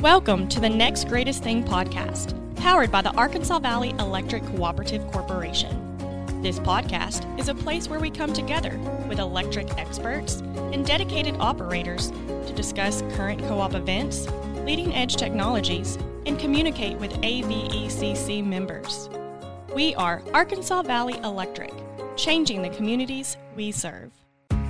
[0.00, 6.40] Welcome to the Next Greatest Thing podcast, powered by the Arkansas Valley Electric Cooperative Corporation.
[6.40, 10.36] This podcast is a place where we come together with electric experts
[10.72, 14.28] and dedicated operators to discuss current co op events,
[14.64, 19.10] leading edge technologies, and communicate with AVECC members.
[19.74, 21.72] We are Arkansas Valley Electric,
[22.14, 24.12] changing the communities we serve.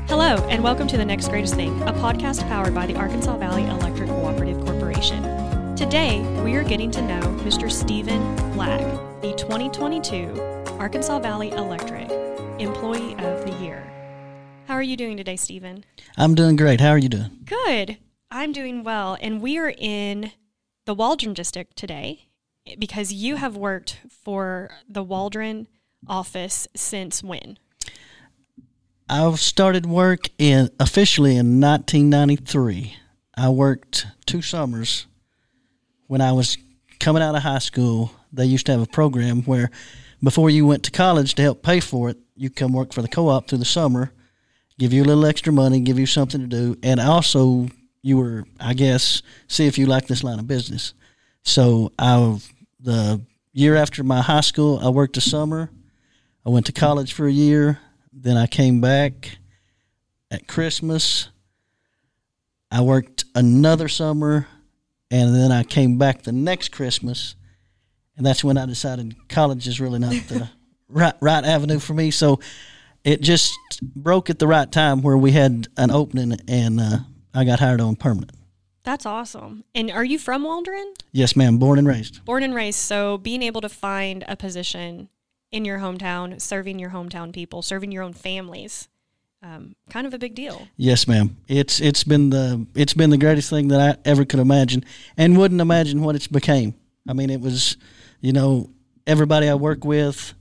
[0.09, 3.65] Hello, and welcome to The Next Greatest Thing, a podcast powered by the Arkansas Valley
[3.65, 4.58] Electric Cooperative
[4.99, 5.77] Corporation.
[5.77, 7.71] Today, we are getting to know Mr.
[7.71, 8.21] Steven
[8.55, 8.81] Black,
[9.23, 10.33] the 2022
[10.81, 12.11] Arkansas Valley Electric
[12.59, 13.89] Employee of the Year.
[14.67, 15.85] How are you doing today, Steven?
[16.17, 16.81] I'm doing great.
[16.81, 17.31] How are you doing?
[17.45, 17.99] Good.
[18.33, 20.33] I'm doing well, and we are in
[20.85, 22.27] the Waldron district today
[22.77, 25.69] because you have worked for the Waldron
[26.09, 27.57] office since when?
[29.09, 32.97] I've started work in officially in 1993.
[33.39, 35.07] I worked two summers
[36.09, 36.59] when I was
[36.99, 38.11] coming out of high school.
[38.33, 39.71] They used to have a program where
[40.21, 43.07] before you went to college to help pay for it, you come work for the
[43.07, 44.13] co-op through the summer,
[44.77, 47.69] give you a little extra money, give you something to do, and also
[48.03, 50.95] you were, I guess, see if you like this line of business.
[51.45, 52.41] So I,
[52.81, 53.21] the
[53.53, 55.71] year after my high school, I worked a summer.
[56.45, 57.79] I went to college for a year.
[58.13, 59.39] Then I came back
[60.29, 61.29] at Christmas.
[62.71, 64.47] I worked another summer,
[65.11, 67.35] and then I came back the next Christmas,
[68.17, 70.51] and that's when I decided college is really not the
[70.89, 72.11] right right avenue for me.
[72.11, 72.41] So
[73.05, 76.99] it just broke at the right time where we had an opening, and uh,
[77.33, 78.33] I got hired on permanent.
[78.85, 79.65] That's awesome.
[79.75, 80.95] And are you from Waldron?
[81.13, 81.59] Yes, ma'am.
[81.59, 82.25] Born and raised.
[82.25, 82.79] Born and raised.
[82.79, 85.11] So being able to find a position
[85.51, 88.89] in your hometown, serving your hometown people, serving your own families,
[89.43, 90.67] um, kind of a big deal.
[90.77, 91.37] Yes, ma'am.
[91.47, 94.85] It's it's been the it's been the greatest thing that I ever could imagine,
[95.17, 96.75] and wouldn't imagine what it's became.
[97.09, 97.77] I mean, it was,
[98.21, 98.71] you know,
[99.07, 100.35] everybody I work with,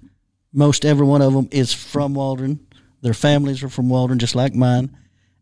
[0.51, 2.59] most every one of them is from Waldron.
[3.01, 4.95] Their families are from Waldron, just like mine,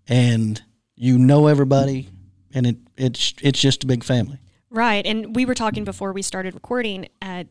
[0.07, 0.61] and
[0.95, 2.09] you know everybody,
[2.53, 4.39] and it it's it's just a big family.
[4.69, 5.05] Right.
[5.05, 7.07] And we were talking before we started recording.
[7.21, 7.47] At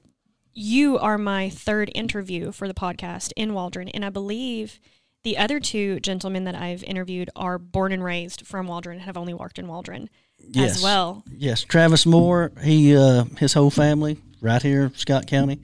[0.53, 4.79] you are my third interview for the podcast in Waldron, and I believe
[5.25, 9.17] the other two gentlemen that I've interviewed are born and raised from Waldron and have
[9.17, 10.09] only worked in Waldron
[10.39, 10.77] Yes.
[10.77, 11.25] as well.
[11.37, 15.61] Yes, Travis Moore, he uh, his whole family right here, Scott County.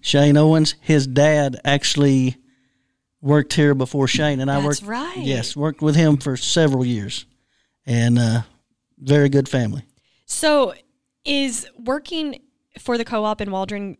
[0.00, 2.36] Shane Owens, his dad actually
[3.20, 4.88] worked here before Shane, and I That's worked.
[4.88, 5.16] right.
[5.18, 7.24] Yes, worked with him for several years,
[7.86, 8.42] and uh,
[8.98, 9.82] very good family.
[10.26, 10.74] So,
[11.24, 12.40] is working
[12.78, 13.96] for the co-op in Waldron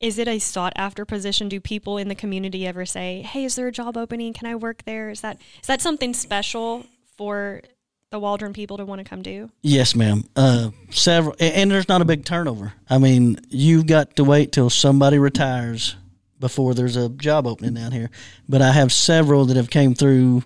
[0.00, 1.48] is it a sought after position?
[1.48, 4.32] Do people in the community ever say, "Hey, is there a job opening?
[4.32, 6.84] Can I work there?" Is that is that something special
[7.16, 7.62] for
[8.10, 9.50] the Waldron people to want to come do?
[9.62, 10.24] Yes, ma'am.
[10.36, 12.72] Uh, several, and there's not a big turnover.
[12.88, 15.96] I mean, you've got to wait till somebody retires
[16.38, 18.10] before there's a job opening down here.
[18.48, 20.44] But I have several that have came through,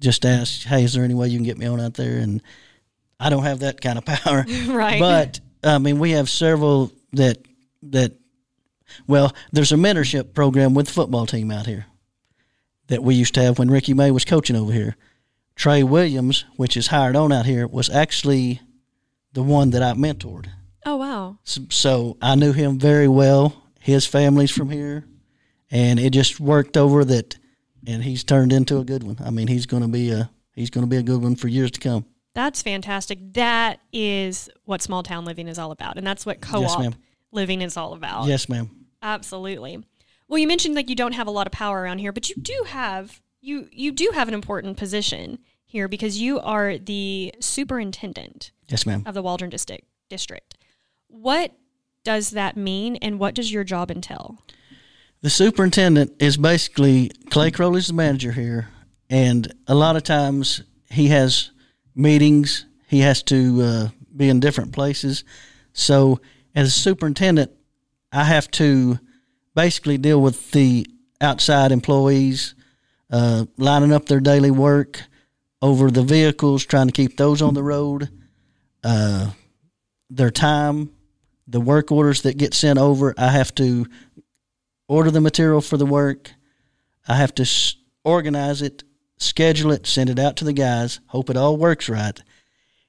[0.00, 2.42] just asked, "Hey, is there any way you can get me on out there?" And
[3.20, 4.98] I don't have that kind of power, Right.
[5.00, 7.38] But I mean, we have several that
[7.82, 8.12] that.
[9.06, 11.86] Well, there's a mentorship program with the football team out here
[12.88, 14.96] that we used to have when Ricky May was coaching over here.
[15.54, 18.60] Trey Williams, which is hired on out here, was actually
[19.32, 20.46] the one that I mentored.
[20.84, 21.38] Oh wow.
[21.44, 23.64] So, so I knew him very well.
[23.80, 25.04] His family's from here,
[25.70, 27.36] and it just worked over that,
[27.86, 29.16] and he's turned into a good one.
[29.24, 31.48] I mean, he's going to be a he's going to be a good one for
[31.48, 32.04] years to come.
[32.34, 33.18] That's fantastic.
[33.32, 36.94] That is what small town living is all about, and that's what co-op ma'am.
[37.32, 38.26] living is all about.
[38.26, 38.70] Yes, ma'am.
[39.02, 39.82] Absolutely.
[40.28, 42.36] Well, you mentioned like you don't have a lot of power around here, but you
[42.36, 48.50] do have you you do have an important position here because you are the superintendent
[48.68, 49.02] Yes, ma'am.
[49.06, 49.84] of the Waldron district.
[50.08, 50.56] District.
[51.08, 51.52] What
[52.04, 54.38] does that mean, and what does your job entail?
[55.22, 58.68] The superintendent is basically Clay Crowley's the manager here,
[59.10, 61.50] and a lot of times he has
[61.94, 62.66] meetings.
[62.86, 65.24] He has to uh, be in different places.
[65.72, 66.20] So,
[66.54, 67.50] as superintendent,
[68.16, 68.98] I have to
[69.54, 70.86] basically deal with the
[71.20, 72.54] outside employees,
[73.10, 75.02] uh, lining up their daily work,
[75.60, 78.08] over the vehicles, trying to keep those on the road,
[78.82, 79.32] uh,
[80.08, 80.90] their time,
[81.46, 83.12] the work orders that get sent over.
[83.18, 83.86] I have to
[84.88, 86.32] order the material for the work.
[87.06, 88.82] I have to s- organize it,
[89.18, 92.18] schedule it, send it out to the guys, hope it all works right.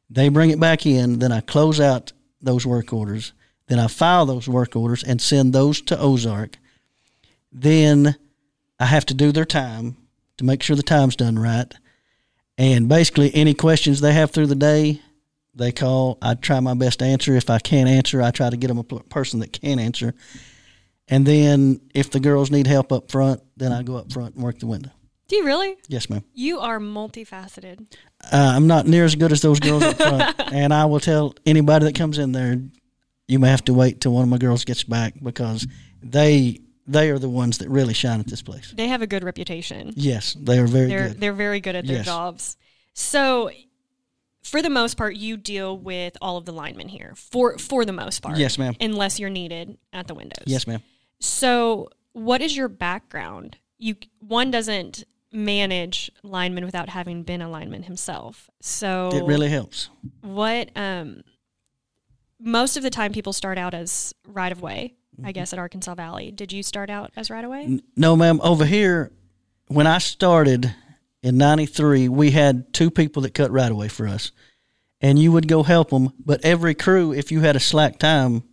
[0.10, 3.34] They bring it back in, then I close out those work orders.
[3.68, 6.58] Then I file those work orders and send those to Ozark.
[7.52, 8.16] Then
[8.80, 9.98] I have to do their time
[10.38, 11.72] to make sure the time's done right.
[12.58, 15.02] And basically, any questions they have through the day,
[15.54, 16.18] They call.
[16.22, 17.36] I try my best to answer.
[17.36, 20.14] If I can't answer, I try to get them a person that can answer.
[21.08, 24.44] And then if the girls need help up front, then I go up front and
[24.44, 24.92] work the window.
[25.28, 25.76] Do you really?
[25.88, 26.24] Yes, ma'am.
[26.34, 27.92] You are multifaceted.
[28.32, 31.34] Uh, I'm not near as good as those girls up front, and I will tell
[31.46, 32.62] anybody that comes in there,
[33.28, 35.68] you may have to wait till one of my girls gets back because
[36.02, 36.60] they
[36.90, 38.74] they are the ones that really shine at this place.
[38.76, 39.92] They have a good reputation.
[39.96, 41.20] Yes, they are very they're good.
[41.20, 42.06] they're very good at their Yes.
[42.06, 42.58] jobs.
[42.94, 43.52] So,
[44.42, 47.14] for the most part, you deal with all of the linemen here.
[47.16, 48.76] For for the most part, Yes, ma'am.
[48.80, 50.46] Unless you're needed at the windows.
[50.46, 50.82] Yes, ma'am.
[51.20, 53.58] So, what is your background?
[53.78, 55.04] You one doesn't
[55.34, 58.50] manage linemen without having been a lineman himself.
[58.62, 59.90] So, It really helps.
[60.22, 61.24] what um
[62.40, 64.96] most of the time people start out as right of way.
[65.18, 65.32] I mm-hmm.
[65.32, 66.32] guess at Arkansas Valley.
[66.32, 67.80] Did you start out as right of way?
[67.96, 68.40] No, ma'am.
[68.44, 69.12] Over here,
[69.68, 70.74] when I started
[71.24, 74.32] in '93, we had two people that cut right away for us,
[75.02, 76.14] and you would go help them.
[76.24, 78.44] But every crew, if you had a slack time,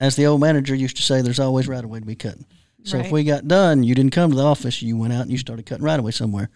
[0.00, 2.44] as the old manager used to say, there's always right away to be cutting.
[2.84, 4.82] So if we got done, you didn't come to the office.
[4.82, 6.50] You went out and you started cutting right away somewhere.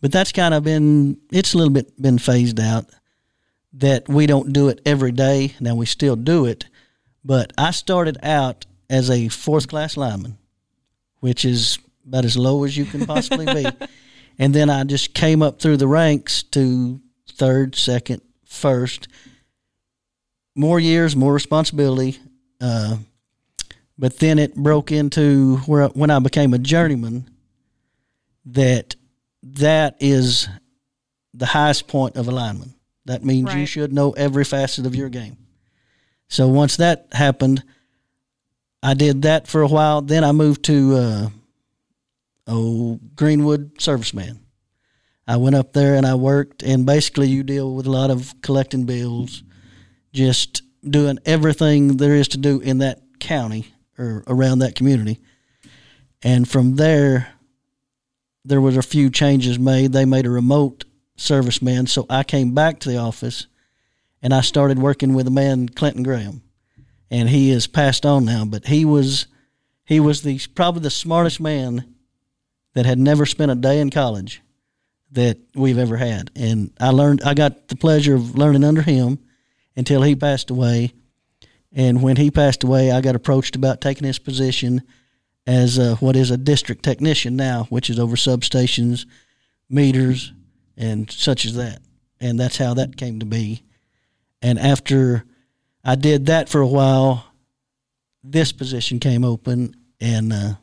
[0.00, 2.86] But that's kind of been it's a little bit been phased out.
[3.74, 5.54] That we don't do it every day.
[5.60, 6.66] Now we still do it,
[7.24, 10.38] but I started out as a fourth class lineman
[11.24, 13.66] which is about as low as you can possibly be.
[14.36, 17.00] And then I just came up through the ranks to
[17.30, 19.06] third, second, first.
[20.56, 22.18] More years, more responsibility.
[22.60, 22.96] Uh,
[23.96, 27.30] but then it broke into where when I became a journeyman,
[28.46, 28.96] that
[29.44, 30.48] that is
[31.32, 32.74] the highest point of a lineman.
[33.06, 35.36] That means you should know every facet of your game.
[36.28, 37.62] So once that happened,
[38.82, 40.02] I did that for a while.
[40.02, 41.28] Then I moved to uh,
[42.46, 44.38] oh Greenwood serviceman.
[45.26, 48.34] I went up there and I worked, and basically you deal with a lot of
[48.42, 49.42] collecting bills,
[50.12, 55.18] just doing everything there is to do in that county or around that community.
[56.22, 57.28] And from there,
[58.44, 59.92] there was a few changes made.
[59.92, 60.84] They made a remote
[61.16, 63.46] serviceman, so I came back to the office,
[64.22, 66.42] and I started working with a man Clinton Graham
[67.14, 68.44] and he is passed on now.
[68.44, 69.26] But he was
[69.84, 71.94] he was the probably the smartest man
[72.74, 74.42] that had never spent a day in college
[75.12, 76.30] that we've ever had.
[76.34, 79.18] And I learned I got the pleasure of learning under him
[79.76, 80.92] until he passed away.
[81.70, 84.82] And when he passed away, I got approached about taking his position
[85.46, 89.06] as a, what is a district technician now, which is over substations,
[89.68, 90.32] meters,
[90.76, 91.80] and such as that.
[92.20, 93.62] And that's how that came to be.
[94.42, 95.24] And after
[95.84, 97.24] I did that for a while.
[98.26, 100.54] This position came open, and uh,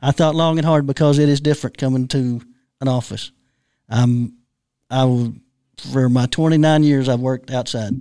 [0.00, 2.40] I thought long and hard because it is different coming to
[2.80, 3.32] an office.
[3.88, 4.34] I'm,
[4.88, 5.30] I was,
[5.90, 7.92] for my 29 years I've worked outside,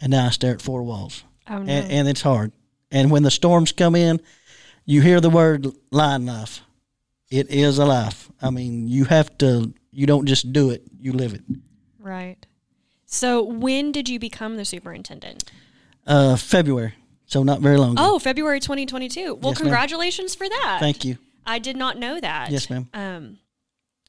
[0.00, 1.70] and now I stare at four walls, Oh no.
[1.70, 2.52] and, and it's hard.
[2.90, 4.18] And when the storms come in,
[4.86, 6.62] you hear the word line life.
[7.28, 8.30] It is a life.
[8.40, 9.74] I mean, you have to.
[9.96, 11.40] You don't just do it; you live it.
[11.98, 12.36] right.
[13.06, 15.44] So when did you become the superintendent?
[16.06, 16.92] Uh, February,
[17.24, 17.92] so not very long.
[17.92, 18.02] ago.
[18.04, 19.20] Oh, February 2022.
[19.20, 19.54] Well, Yes, ma'am.
[19.54, 20.78] congratulations for that.
[20.80, 21.16] Thank you.
[21.46, 22.50] I did not know that.
[22.50, 22.88] Yes, ma'am.
[22.92, 23.38] Um,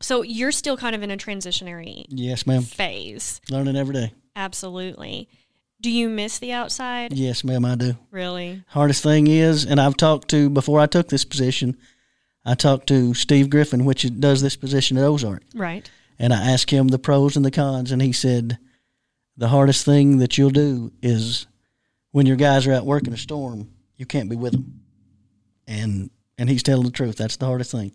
[0.02, 2.64] so you're still kind of in a transitionary Yes, ma'am.
[2.64, 3.40] phase.
[3.50, 4.14] Learning every day.
[4.36, 5.30] Absolutely.
[5.80, 7.14] Do you miss the outside?
[7.14, 7.96] Yes, ma'am, I do.
[8.12, 8.64] Really?
[8.70, 11.78] Hardest thing is, and I've talked to before I took this position,
[12.50, 15.90] I talked to Steve Griffin, which does this position at Ozark, Right.
[16.18, 18.58] and I asked him the pros and the cons, and he said
[19.36, 21.46] the hardest thing that you'll do is
[22.12, 24.82] when your guys are out working a storm, you can't be with them,
[25.68, 27.18] and and he's telling the truth.
[27.18, 27.92] That's the hardest thing.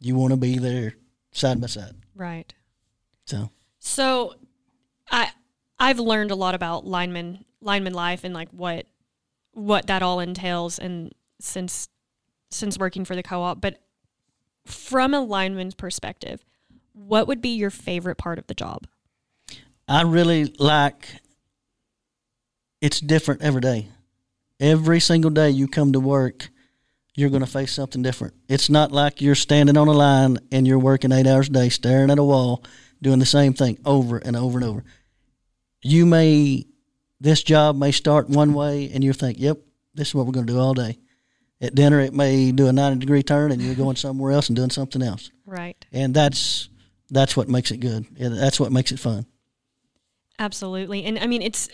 [0.00, 0.94] You want to be there
[1.32, 1.94] side by side.
[2.14, 2.52] Right.
[3.26, 4.34] So So
[5.10, 5.30] I
[5.78, 8.86] I've learned a lot about lineman lineman life and like what
[9.52, 11.88] what that all entails and since
[12.54, 13.80] since working for the co-op, but
[14.64, 16.44] from a lineman's perspective,
[16.92, 18.86] what would be your favorite part of the job?
[19.88, 21.08] I really like
[22.80, 23.88] it's different every day.
[24.60, 26.50] Every single day you come to work,
[27.14, 28.34] you're going to face something different.
[28.48, 31.68] It's not like you're standing on a line and you're working eight hours a day,
[31.68, 32.64] staring at a wall,
[33.00, 34.84] doing the same thing over and over and over.
[35.82, 36.66] You may,
[37.20, 39.58] this job may start one way and you think, yep,
[39.94, 40.98] this is what we're going to do all day.
[41.62, 44.56] At dinner, it may do a 90 degree turn and you're going somewhere else and
[44.56, 45.30] doing something else.
[45.46, 45.76] Right.
[45.92, 46.68] And that's,
[47.08, 48.04] that's what makes it good.
[48.18, 49.24] That's what makes it fun.
[50.38, 51.04] Absolutely.
[51.04, 51.68] And I mean it's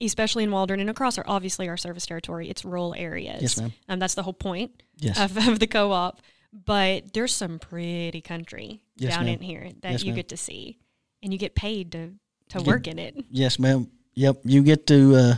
[0.00, 3.40] especially in Waldron and across our obviously our service territory, it's rural areas.
[3.42, 3.72] Yes, ma'am.
[3.88, 5.18] Um, that's the whole point Yes.
[5.20, 6.20] of, of the co-op.
[6.52, 9.34] But there's some pretty country Yes, down ma'am.
[9.36, 10.16] in here that Yes, you ma'am.
[10.16, 10.78] get to see,
[11.22, 12.08] and you get paid to
[12.48, 13.16] to You get- work in it.
[13.30, 13.88] Yes, ma'am.
[14.14, 15.34] Yep, you get to uh,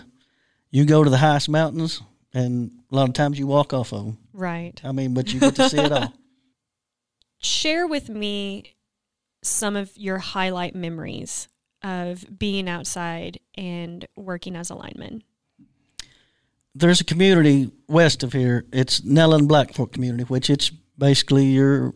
[0.70, 2.00] you go to the highest mountains,
[2.34, 4.18] and a lot of times you walk off of them.
[4.32, 4.80] Right.
[4.84, 6.12] I mean, but you get to see it all.
[7.38, 8.74] Share with me
[9.42, 11.48] some of your highlight memories
[11.82, 15.24] of being outside and working as a lineman.
[16.74, 18.64] There's a community west of here.
[18.72, 21.94] It's Nellen Black Fork community, which it's basically you're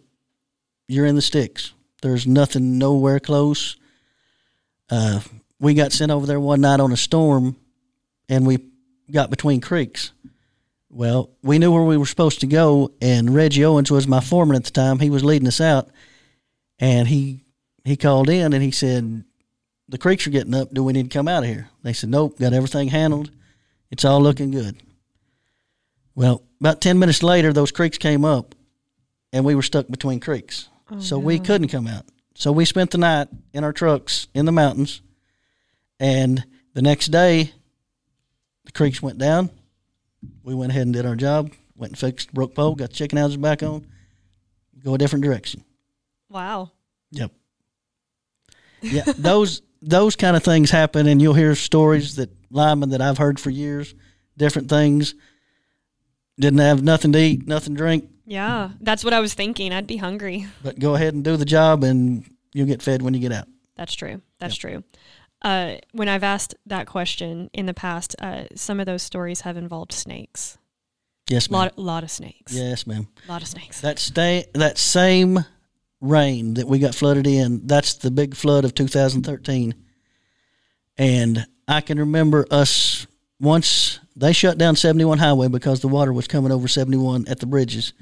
[0.89, 1.73] you're in the sticks.
[2.03, 3.77] There's nothing nowhere close.
[4.91, 5.21] Uh,
[5.59, 7.57] we got sent over there one night on a storm,
[8.29, 8.59] and we
[9.11, 10.13] got between creeks.
[10.89, 14.57] Well, we knew where we were supposed to go, and Reggie Owens was my foreman
[14.57, 14.99] at the time.
[14.99, 15.89] He was leading us out,
[16.79, 17.43] and he
[17.85, 19.25] he called in and he said,
[19.89, 20.73] "The creeks are getting up.
[20.73, 23.31] Do we need to come out of here?" They said, "Nope, got everything handled.
[23.91, 24.77] It's all looking good."
[26.15, 28.55] Well, about ten minutes later, those creeks came up,
[29.33, 32.07] and we were stuck between creeks, oh, so we couldn't come out.
[32.35, 35.03] So we spent the night in our trucks in the mountains,
[35.99, 37.53] and the next day,
[38.65, 39.51] the creeks went down.
[40.43, 41.53] We went ahead and did our job.
[41.77, 43.87] Went and fixed broke pole, got the chicken houses back on.
[44.83, 45.65] Go a different direction.
[46.31, 46.71] Wow.
[47.13, 47.33] Yep.
[48.83, 53.19] Yeah, those those kind of things happen, and you'll hear stories that linemen that I've
[53.19, 53.95] heard for years,
[54.37, 55.15] different things.
[56.39, 59.73] Didn't have nothing to eat, nothing to drink, Yeah, that's what I was thinking.
[59.73, 60.47] I'd be hungry.
[60.63, 63.49] but go ahead and do the job, and you'll get fed when you get out.
[63.77, 64.21] That's true.
[64.39, 64.85] That's true.
[65.43, 69.57] Uh, when I've asked that question in the past, uh, some of those stories have
[69.57, 70.59] involved snakes.
[71.29, 71.61] Yes, ma'am.
[71.61, 72.53] Lot, lot of snakes.
[72.53, 73.09] yes, ma'am.
[73.29, 73.81] A lot of snakes.
[73.81, 75.45] That stay that same
[76.01, 79.75] rain that we got flooded in, that's the big flood of 2013.
[80.99, 83.07] And I can remember us
[83.41, 87.47] once they shut down 71 highway because the water was coming over 71 at the
[87.47, 87.93] bridges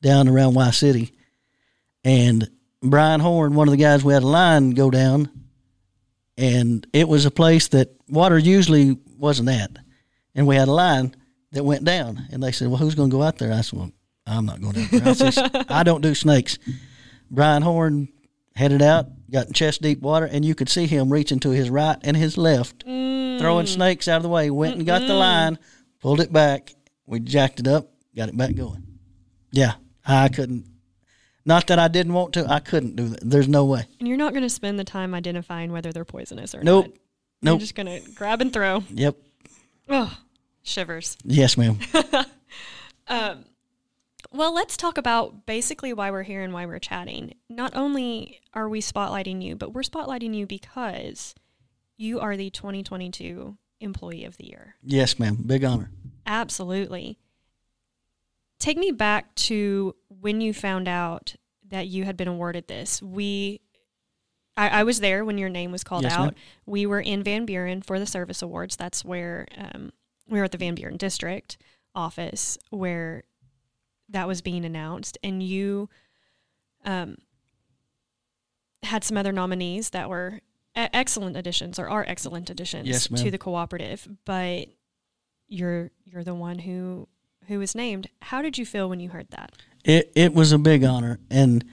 [0.00, 1.12] down around Y City.
[2.04, 2.50] And
[2.82, 5.28] Brian Horn, one of the guys we had a line go down,
[6.36, 9.70] and it was a place that water usually wasn't at.
[10.34, 11.14] And we had a line
[11.52, 12.26] that went down.
[12.30, 13.52] And they said, Well, who's going to go out there?
[13.52, 13.92] I said, Well,
[14.26, 15.08] I'm not going out there.
[15.08, 16.58] I, said, I don't do snakes.
[17.30, 18.08] Brian Horn
[18.56, 21.70] headed out, got in chest deep water, and you could see him reaching to his
[21.70, 23.68] right and his left, throwing mm.
[23.68, 24.50] snakes out of the way.
[24.50, 25.58] Went and got the line,
[26.00, 26.74] pulled it back.
[27.06, 28.86] We jacked it up, got it back going.
[29.52, 29.74] Yeah,
[30.06, 30.66] I couldn't.
[31.44, 33.20] Not that I didn't want to, I couldn't do that.
[33.28, 33.86] There's no way.
[33.98, 36.64] And you're not going to spend the time identifying whether they're poisonous or not.
[36.64, 36.84] Nope.
[36.86, 36.92] not.
[37.42, 37.60] You're Nope.
[37.60, 38.84] just going to grab and throw.
[38.90, 39.16] Yep.
[39.88, 40.16] Oh,
[40.62, 41.16] shivers.
[41.24, 41.78] Yes, ma'am.
[43.08, 43.44] um,
[44.32, 47.34] Well, let's talk about basically why we're here and why we're chatting.
[47.48, 51.34] Not only are we spotlighting you, but we're spotlighting you because
[51.96, 54.74] you are the 2022 Employee of the Year.
[54.84, 55.38] Yes, ma'am.
[55.46, 55.90] Big honor.
[56.26, 57.18] Absolutely.
[58.60, 61.34] Take me back to when you found out
[61.68, 63.02] that you had been awarded this.
[63.02, 63.60] We,
[64.56, 66.20] I, I was there when your name was called Yes, out.
[66.20, 66.34] ma'am.
[66.66, 68.76] We were in Van Buren for the service awards.
[68.76, 69.92] That's where um,
[70.28, 71.58] we were at the Van Buren district
[71.94, 73.24] office where
[74.08, 75.88] that was being announced, and you
[76.84, 77.16] um,
[78.82, 80.40] had some other nominees that were
[80.74, 84.68] excellent additions or are excellent additions Yes, to the cooperative, but
[85.48, 87.08] you're you're the one who
[87.50, 88.08] who was named.
[88.22, 89.52] How did you feel when you heard that?
[89.84, 91.64] It it was a big honor, and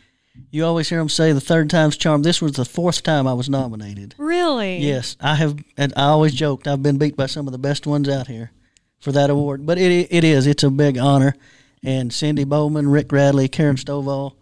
[0.49, 2.23] you always hear them say the third time's charm.
[2.23, 4.15] This was the fourth time I was nominated.
[4.17, 4.79] Really?
[4.79, 7.85] Yes, I have, and I always joked I've been beat by some of the best
[7.85, 8.51] ones out here
[8.99, 9.65] for that award.
[9.65, 11.35] But it it is it's a big honor,
[11.83, 14.33] and Cindy Bowman, Rick Radley, Karen Stovall,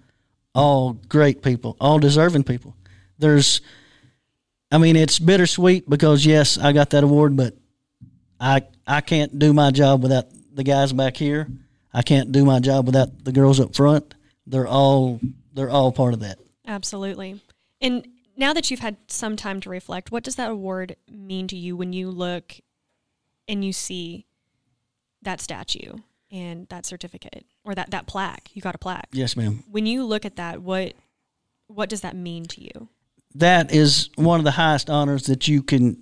[0.54, 2.76] all great people, all deserving people.
[3.20, 3.60] There's,
[4.72, 7.56] I mean, it's bittersweet because yes, I got that award, but
[8.40, 11.48] I I can't do my job without the guys back here.
[11.94, 14.16] I can't do my job without the girls up front.
[14.48, 15.20] They're all
[15.54, 16.40] they're all part of that.
[16.68, 17.42] Absolutely.
[17.82, 21.56] And now that you've had some time to reflect, what does that award mean to
[21.56, 22.56] you when you look
[23.48, 24.26] and you see
[25.22, 25.94] that statue
[26.32, 28.50] and that certificate or that, that plaque?
[28.54, 29.08] You got a plaque.
[29.12, 29.64] Yes, ma'am.
[29.70, 30.94] When you look at that, what
[31.68, 32.90] what does that mean to you?
[33.36, 35.98] that is one of the highest honors that you can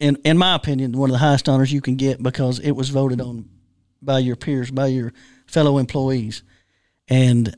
[0.00, 2.88] in in my opinion one of the highest honors you can get because it was
[2.88, 3.48] voted on
[4.02, 5.12] by your peers by your
[5.46, 6.42] fellow employees
[7.08, 7.56] and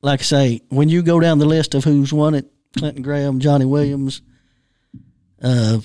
[0.00, 3.40] like i say when you go down the list of who's won it clinton graham
[3.40, 4.22] johnny williams
[5.42, 5.78] uh,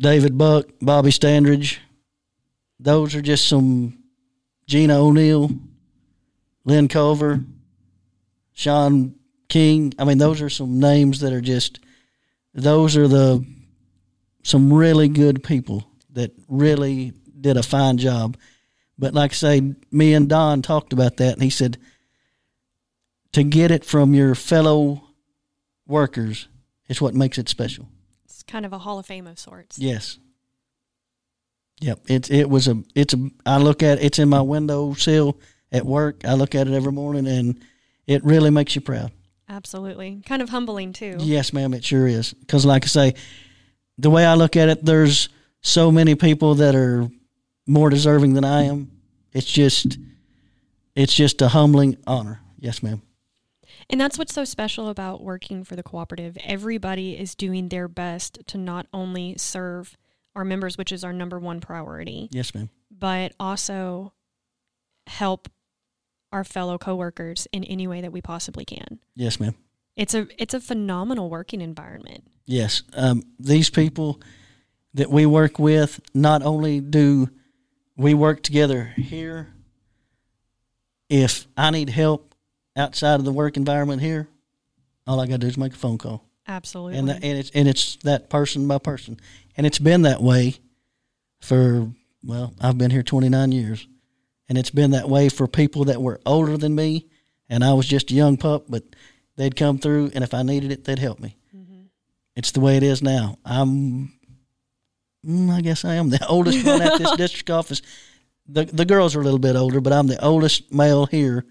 [0.00, 1.78] david buck bobby standridge
[2.80, 3.98] those are just some
[4.66, 5.50] gina o'neill
[6.64, 7.40] lynn culver
[8.52, 9.14] sean
[9.52, 9.92] King.
[9.98, 11.78] I mean, those are some names that are just,
[12.54, 13.44] those are the,
[14.42, 18.38] some really good people that really did a fine job.
[18.98, 21.78] But like I say, me and Don talked about that, and he said,
[23.32, 25.02] to get it from your fellow
[25.86, 26.48] workers
[26.88, 27.88] is what makes it special.
[28.24, 29.78] it's kind of a hall of fame of sorts.
[29.78, 30.18] Yes.
[31.80, 32.00] Yep.
[32.06, 35.38] It it was a it's a I look at it's in my window sill
[35.72, 36.24] at work.
[36.24, 37.58] I look at it every morning and
[38.06, 39.10] it really makes you proud.
[39.48, 40.22] Absolutely.
[40.24, 41.16] Kind of humbling too.
[41.18, 42.34] Yes, ma'am, it sure is.
[42.46, 43.14] Cuz like I say,
[43.98, 45.28] the way I look at it there's
[45.60, 47.08] so many people that are
[47.72, 48.90] more deserving than I am.
[49.32, 49.98] It's just
[50.94, 52.40] it's just a humbling honor.
[52.58, 53.00] Yes, ma'am.
[53.88, 56.36] And that's what's so special about working for the cooperative.
[56.44, 59.96] Everybody is doing their best to not only serve
[60.36, 62.70] our members, which is our number one priority, Yes, ma'am.
[62.90, 64.12] but also
[65.06, 65.48] help
[66.30, 68.98] our fellow coworkers in any way that we possibly can.
[69.14, 69.54] Yes, ma'am.
[69.96, 72.24] It's a it's a phenomenal working environment.
[72.46, 72.82] Yes.
[72.94, 74.20] Um, these people
[74.94, 77.28] that we work with, not only do
[78.02, 79.48] we work together here,
[81.08, 82.34] if I need help
[82.76, 84.28] outside of the work environment here,
[85.06, 86.24] all I got to do is make a phone call.
[86.46, 86.98] Absolutely.
[86.98, 89.20] And, that, and, it's, and it's that person by person.
[89.56, 90.56] And it's been that way
[91.40, 91.88] for,
[92.24, 93.86] well, I've been here 29 years.
[94.48, 97.06] And it's been that way for people that were older than me.
[97.48, 98.82] And I was just a young pup, but
[99.36, 101.82] they'd come through, and if I needed it, they'd help me mm-hmm.
[102.36, 103.38] it's the way it is now.
[103.44, 104.12] I'm,
[105.26, 107.82] mm, I guess I am the oldest one at this district office.
[108.48, 111.44] The the girls are a little bit older, but I'm the oldest male here.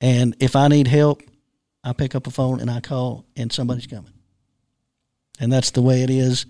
[0.00, 1.22] And if I need help,
[1.84, 4.12] I pick up a phone and I call, and somebody's coming.
[5.38, 6.46] And that's the way it is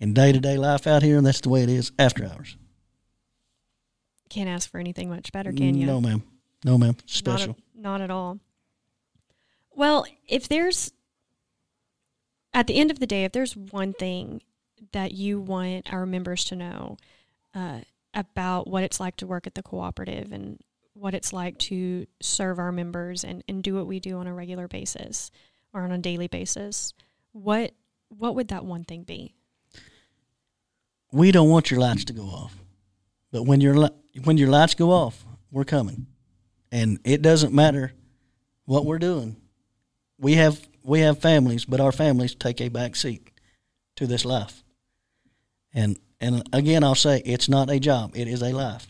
[0.00, 2.56] in day to day life out here, and that's the way it is after hours.
[4.28, 5.86] Can't ask for anything much better, can you?
[5.86, 6.22] No, ma'am.
[6.64, 6.96] No, ma'am.
[6.98, 7.56] Not, Special.
[7.76, 8.38] a- not at all.
[9.74, 10.92] Well, if there's
[12.54, 14.42] at the end of the day, if there's one thing
[14.92, 16.96] that you want our members to know
[17.54, 17.80] uh,
[18.14, 20.60] about what it's like to work at the cooperative and
[20.94, 24.34] what it's like to serve our members and, and do what we do on a
[24.34, 25.30] regular basis
[25.72, 26.92] or on a daily basis,
[27.32, 27.72] what
[28.08, 29.34] what would that one thing be?
[31.12, 32.56] we don't want your lights to go off.
[33.30, 33.90] But when your
[34.24, 36.06] when your lights go off, we're coming,
[36.72, 37.92] and it doesn't matter
[38.64, 39.36] what we're doing.
[40.18, 43.30] We have we have families, but our families take a back seat
[43.96, 44.61] to this life.
[45.72, 48.86] And and again, I'll say it's not a job; it is a life.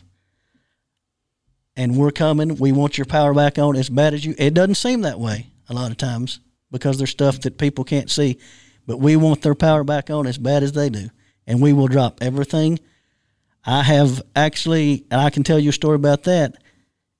[1.74, 2.56] And we're coming.
[2.56, 4.34] We want your power back on as bad as you.
[4.38, 6.40] It doesn't seem that way a lot of times
[6.70, 8.38] because there's stuff that people can't see,
[8.86, 11.10] but we want their power back on as bad as they do
[11.46, 12.78] and we will drop everything.
[13.64, 16.56] I have actually, and I can tell you a story about that.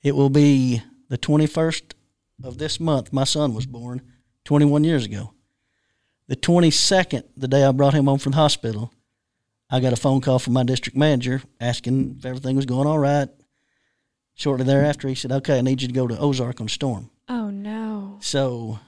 [0.03, 1.95] It will be the 21st
[2.43, 3.13] of this month.
[3.13, 4.03] My son was born
[4.45, 5.33] 21 years ago.
[6.29, 8.93] The 22nd, the day I brought him home from the hospital,
[9.73, 12.99] I got a phone call from my district manager asking if everything was going all
[12.99, 13.31] right.
[14.35, 17.11] Shortly thereafter, he said, Okay, I need you to go to Ozark on storm.
[17.27, 18.19] Oh no.
[18.21, 18.79] So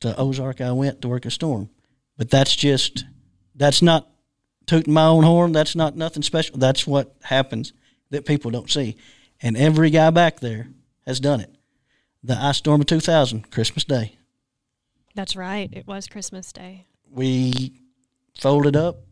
[0.00, 1.70] to Ozark I went to work a storm.
[2.16, 3.04] But that's just
[3.56, 4.08] that's not
[4.66, 5.50] tooting my own horn.
[5.50, 6.56] That's not nothing special.
[6.58, 7.72] That's what happens
[8.10, 8.96] that people don't see.
[9.42, 10.68] And every guy back there
[11.04, 11.52] has done it.
[12.22, 14.18] The ice storm of 2000, Christmas Day.
[15.16, 15.68] That's right.
[15.72, 16.86] It was Christmas Day.
[17.10, 17.80] We
[18.36, 19.07] folded up.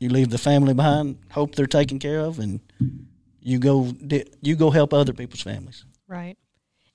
[0.00, 1.18] You leave the family behind.
[1.32, 2.60] Hope they're taken care of, and
[3.40, 3.92] you go
[4.40, 5.84] you go help other people's families.
[6.08, 6.36] Right.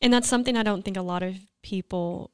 [0.02, 2.32] And that's something I don't think a lot of people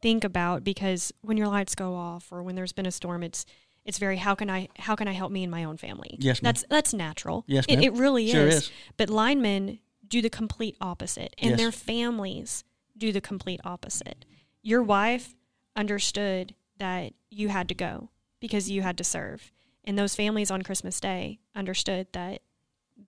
[0.00, 3.46] think about because when your lights go off or when there's been a storm, it's
[3.86, 6.16] it's very how can I how can I help me and my own family?
[6.20, 6.48] Yes, ma'am.
[6.50, 7.44] That's that's natural.
[7.46, 7.84] Yes, it, ma'am.
[7.84, 8.54] it really Sure is.
[8.56, 8.70] is.
[8.98, 11.58] But linemen do the complete opposite, and Yes.
[11.58, 12.62] their families
[12.96, 14.26] do the complete opposite.
[14.62, 15.34] Your wife
[15.74, 19.50] understood that you had to go because you had to serve,
[19.84, 22.42] and those families on Christmas Day understood that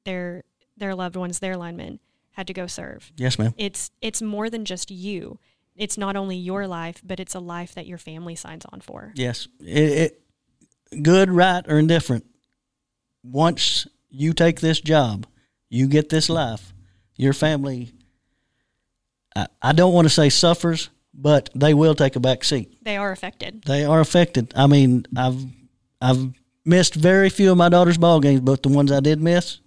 [0.04, 0.44] their
[0.76, 2.00] their loved ones, their linemen,
[2.32, 3.54] had to go serve Yes, ma'am.
[3.56, 5.38] it's it's more than just you
[5.74, 9.12] it's not only your life but it's a life that your family signs on for
[9.14, 10.22] Yes, it,
[10.92, 12.24] it, good, right, or indifferent.
[13.22, 15.26] Once you take this job,
[15.68, 16.72] you get this life.
[17.16, 17.92] Your family,
[19.34, 22.78] I, I don't want to say suffers, but they will take a back seat.
[22.84, 24.52] they are affected They are affected.
[24.56, 25.42] I mean, I've
[26.00, 26.32] I've
[26.66, 29.60] missed very few of my daughter's ball games, but the ones I did miss,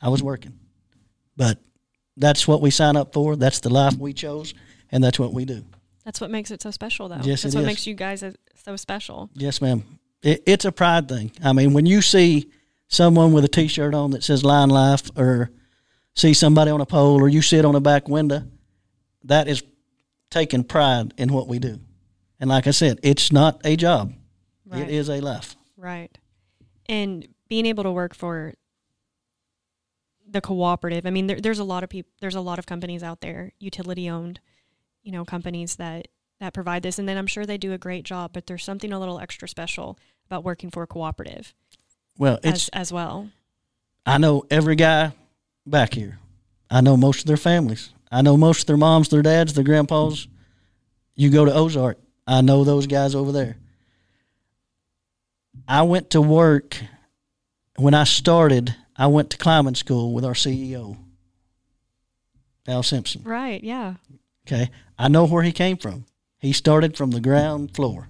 [0.00, 0.58] I was working.
[1.36, 1.58] But
[2.16, 3.34] that's what we sign up for.
[3.36, 4.54] That's the life we chose,
[4.92, 5.64] and that's what we do.
[6.04, 7.66] that's what makes it so special though Yes, that's it what is.
[7.66, 8.22] makes you guys
[8.64, 9.82] so special Yes, ma'am.
[10.22, 11.32] It, it's a pride thing.
[11.42, 12.50] I mean, when you see
[12.88, 15.50] someone with a T-shirt on that says "Line Life," or
[16.14, 18.42] see somebody on a pole, or you sit on a back window,
[19.24, 19.62] that is
[20.30, 21.80] taking pride in what we do.
[22.40, 24.12] And like I said, it's not a job;
[24.66, 25.56] right it is a life.
[25.76, 26.16] right
[26.88, 28.54] and being able to work for
[30.26, 33.02] the cooperative i mean there, there's a lot of people there's a lot of companies
[33.02, 34.40] out there utility owned
[35.02, 36.08] you know companies that
[36.40, 38.32] that provide this, and then I'm sure they do a great job.
[38.32, 41.54] But there's something a little extra special about working for a cooperative.
[42.18, 43.30] Well, it's as, as well.
[44.06, 45.12] I know every guy
[45.66, 46.18] back here.
[46.70, 47.92] I know most of their families.
[48.10, 50.28] I know most of their moms, their dads, their grandpas.
[51.16, 53.56] You go to Ozark, I know those guys over there.
[55.66, 56.76] I went to work
[57.76, 58.74] when I started.
[58.96, 60.96] I went to climbing school with our CEO,
[62.68, 63.22] Al Simpson.
[63.24, 63.62] Right.
[63.62, 63.94] Yeah.
[64.46, 64.70] Okay.
[64.98, 66.06] I know where he came from.
[66.38, 68.08] He started from the ground floor.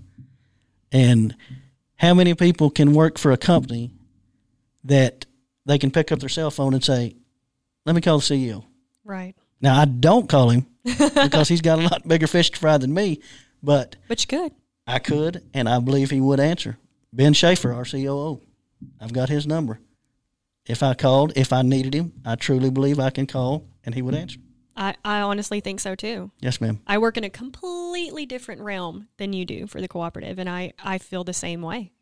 [0.92, 1.36] And
[1.96, 3.92] how many people can work for a company
[4.84, 5.26] that
[5.64, 7.14] they can pick up their cell phone and say,
[7.86, 8.64] let me call the CEO?
[9.04, 9.34] Right.
[9.60, 12.92] Now, I don't call him because he's got a lot bigger fish to fry than
[12.92, 13.20] me,
[13.62, 14.52] but But you could.
[14.86, 16.76] I could, and I believe he would answer.
[17.14, 18.40] Ben Schaefer, our COO,
[19.00, 19.78] I've got his number.
[20.66, 24.02] If I called, if I needed him, I truly believe I can call and he
[24.02, 24.40] would answer.
[24.76, 26.32] I, I honestly think so too.
[26.40, 26.80] Yes, ma'am.
[26.88, 30.72] I work in a completely different realm than you do for the cooperative, and I,
[30.82, 31.92] I feel the same way.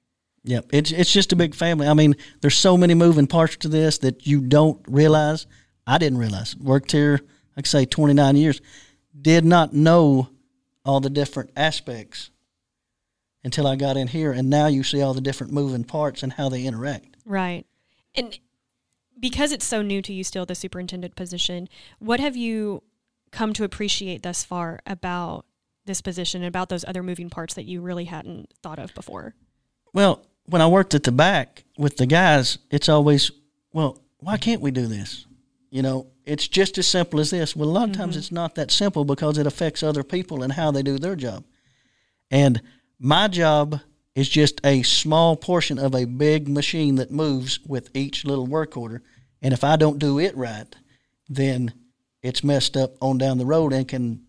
[0.45, 1.87] Yep, it's it's just a big family.
[1.87, 5.47] I mean, there's so many moving parts to this that you don't realize.
[5.87, 6.57] I didn't realize.
[6.57, 7.21] Worked here,
[7.57, 8.61] like I say, 29 years.
[9.21, 10.31] Did not know
[10.85, 12.32] all the different aspects
[13.45, 16.33] until I got in here, and now you see all the different moving parts and
[16.33, 17.17] how they interact.
[17.25, 17.67] Right.
[18.15, 18.39] And
[19.19, 22.83] because it's so new to you still, the superintendent position, what have you
[23.31, 25.47] come to appreciate thus far about
[25.85, 29.35] this position and about those other moving parts that you really hadn't thought of before?
[29.93, 33.31] Well, when I worked at the back with the guys, it's always,
[33.73, 35.27] well, why can't we do this?
[35.71, 37.57] You know, it's just as simple as this.
[37.57, 38.21] Well, a lot of times mm-hmm.
[38.21, 41.45] it's not that simple because it affects other people and how they do their job.
[42.31, 42.63] And
[43.03, 43.81] my job
[44.15, 48.77] is just a small portion of a big machine that moves with each little work
[48.77, 49.03] order.
[49.43, 50.67] And if I don't do it right,
[51.29, 51.75] then
[52.23, 54.23] it's messed up on down the road and can.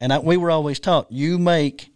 [0.00, 1.90] And I, we were always taught you make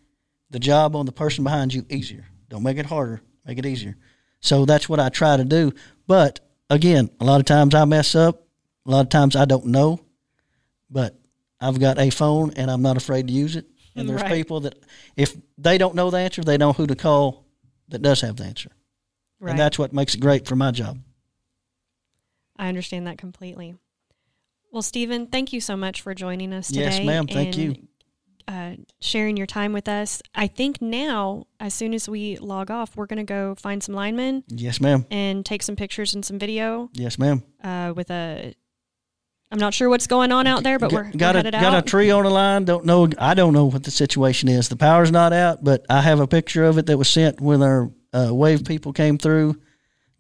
[0.50, 2.26] the job on the person behind you easier.
[2.50, 3.96] Don't make it harder, make it easier.
[4.40, 5.72] So that's what I try to do.
[6.06, 8.42] But again, a lot of times I mess up.
[8.86, 10.00] A lot of times I don't know.
[10.90, 11.18] But
[11.58, 13.66] I've got a phone and I'm not afraid to use it.
[14.00, 14.32] And there's Right.
[14.34, 14.78] people that
[15.16, 17.44] if they don't know the answer, they know who to call
[17.88, 18.70] that does have the answer.
[19.40, 19.50] Right.
[19.50, 20.98] And that's what makes it great for my job.
[22.56, 23.76] I understand that completely.
[24.72, 26.80] Well, Steven, thank you so much for joining us today.
[26.80, 27.26] Yes, ma'am.
[27.26, 27.88] Thank and, you.
[28.46, 30.22] Uh, sharing your time with us.
[30.34, 33.94] I think now, as soon as we log off, we're going to go find some
[33.94, 35.06] linemen Yes, ma'am.
[35.10, 37.42] and take some pictures and some video Yes, ma'am.
[37.62, 38.54] uh, with a.
[39.50, 41.78] I'm not sure what's going on out there, but we're, got we're a got out.
[41.78, 42.64] a tree on the line.
[42.64, 43.08] Don't know.
[43.18, 44.68] I don't know what the situation is.
[44.68, 47.62] The power's not out, but I have a picture of it that was sent when
[47.62, 49.56] our uh, wave people came through.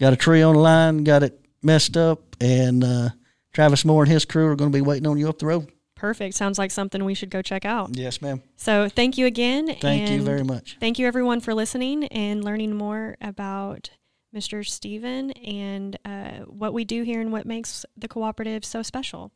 [0.00, 1.04] Got a tree on the line.
[1.04, 3.10] Got it messed up, and uh,
[3.52, 5.70] Travis Moore and his crew are going to be waiting on you up the road.
[5.94, 6.34] Perfect.
[6.34, 7.96] Sounds like something we should go check out.
[7.96, 8.40] Yes, ma'am.
[8.56, 9.74] So thank you again.
[9.80, 10.76] Thank you very much.
[10.78, 13.90] Thank you everyone for listening and learning more about
[14.34, 14.66] Mr.
[14.66, 19.30] Steven, and uh, what we do here and what makes the cooperative so special.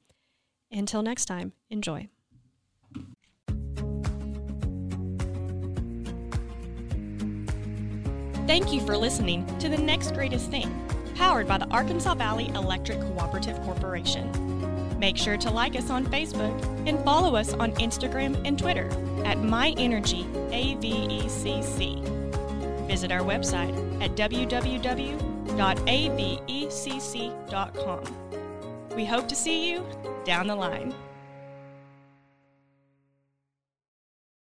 [0.71, 2.09] Until next time, enjoy.
[8.47, 10.69] Thank you for listening to The Next Greatest Thing,
[11.15, 14.99] powered by the Arkansas Valley Electric Cooperative Corporation.
[14.99, 18.89] Make sure to like us on Facebook and follow us on Instagram and Twitter
[19.25, 22.22] at MyEnergyAVECC.
[22.93, 24.67] Visit our website at www.avecc.com.
[28.95, 29.87] We hope to see you
[30.27, 30.95] down the line.